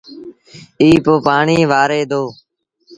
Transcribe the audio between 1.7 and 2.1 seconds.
وآري